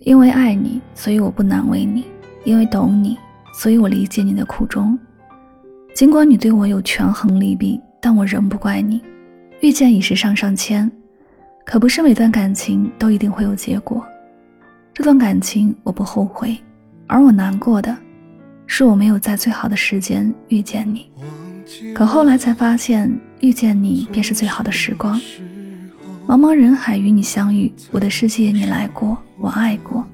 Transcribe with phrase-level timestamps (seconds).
[0.00, 2.02] 因为爱你，所以我不难为你；
[2.44, 3.16] 因为懂你，
[3.54, 4.98] 所以我理解你的苦衷。
[5.94, 9.02] 尽管你对我有权衡利弊，但我仍不怪你。
[9.62, 10.90] 遇见已是上上签，
[11.64, 14.04] 可不是每段感情都一定会有结果。
[14.92, 16.58] 这段感情我不后悔，
[17.06, 17.96] 而我难过的
[18.66, 21.10] 是我没有在最好的时间遇见你。
[21.94, 23.10] 可后来才发现，
[23.40, 25.18] 遇见你便是最好的时光。
[26.26, 30.04] 茫茫人海与你相遇，我的世界你来过，我爱过。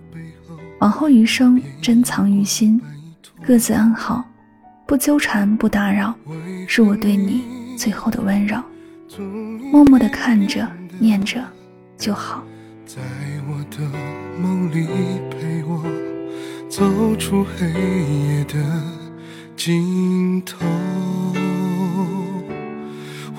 [0.79, 2.79] 往后余生珍藏于心，
[3.43, 4.23] 各自安好，
[4.85, 6.15] 不纠缠不打扰，
[6.69, 7.45] 是我对你
[7.79, 8.63] 最后的温柔。
[9.73, 11.43] 默默的看着念着
[11.97, 12.45] 就好。
[12.85, 13.01] 在
[13.49, 13.79] 我的
[14.39, 14.87] 梦里
[15.31, 15.83] 陪我
[16.69, 18.57] 走出黑夜的
[19.57, 20.59] 尽头，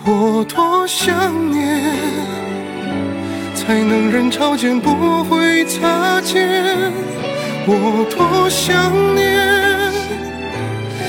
[0.06, 2.42] 我多想念。
[3.66, 6.92] 才能人潮间不会擦肩，
[7.66, 9.24] 我多想念，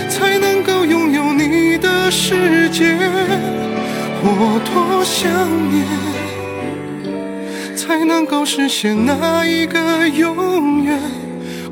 [0.09, 2.97] 才能够拥有你的世界，
[4.23, 5.29] 我多想
[5.69, 5.85] 念，
[7.77, 10.97] 才能够实现那一个永远，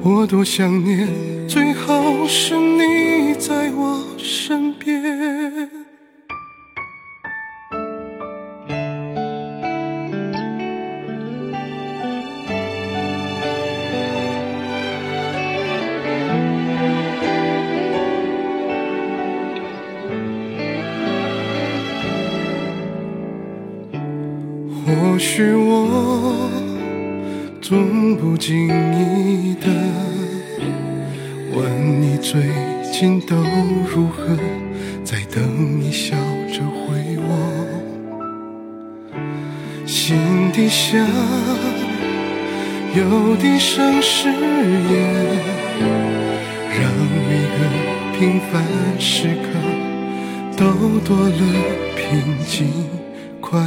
[0.02, 1.08] 我多想念，
[1.46, 5.31] 最好是你在我身边。
[24.92, 26.50] 或许我
[27.62, 29.66] 总不经意的
[31.54, 32.42] 问你最
[32.92, 33.36] 近都
[33.90, 34.36] 如何，
[35.02, 36.14] 在等你笑
[36.52, 37.30] 着回我。
[39.86, 40.16] 心
[40.52, 40.98] 底下
[42.94, 44.34] 有滴声誓言，
[46.68, 46.92] 让
[47.28, 47.58] 每个
[48.18, 48.62] 平凡
[49.00, 49.48] 时刻
[50.56, 51.32] 都多了
[51.96, 52.68] 平静
[53.40, 53.58] 快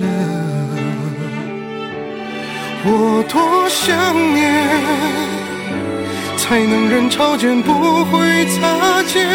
[0.00, 0.06] 乐，
[2.86, 4.52] 我多想念，
[6.36, 9.26] 才能人潮间不会擦肩。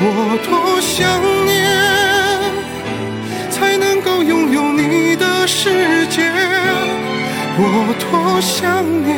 [0.00, 1.54] 我多想念，
[3.50, 6.28] 才能够拥有你的世界。
[7.56, 9.16] 我多想念，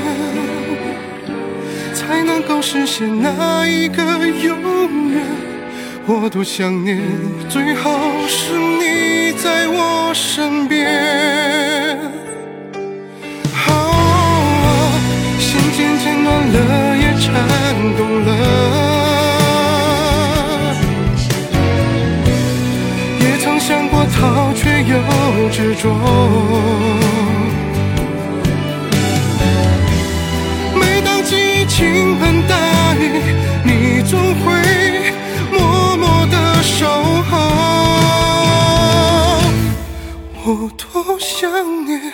[1.94, 5.24] 才能够实现那一个永远。
[6.04, 7.00] 我多想念，
[7.48, 7.98] 最好
[8.28, 10.84] 是你在我身边。
[24.86, 24.92] 逃，却
[25.42, 25.82] 又执着。
[30.74, 32.54] 每当记忆倾盆大
[32.94, 33.00] 雨，
[33.64, 34.44] 你总会
[35.52, 36.36] 默默的。
[36.78, 36.84] 守
[37.30, 37.32] 候，
[40.44, 41.50] 我多想
[41.86, 42.12] 念，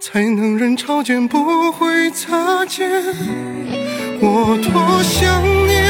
[0.00, 2.90] 才能人潮间不会擦肩。
[4.20, 5.87] 我多想念，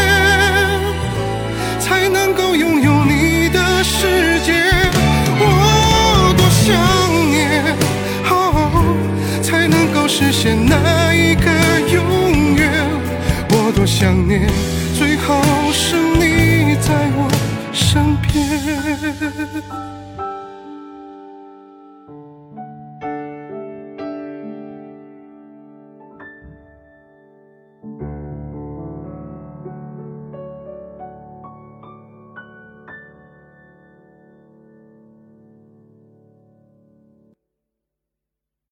[10.09, 11.51] 实现那一个
[11.93, 12.71] 永远。
[13.51, 14.49] 我多想念，
[14.95, 15.43] 最后
[15.73, 16.28] 是你。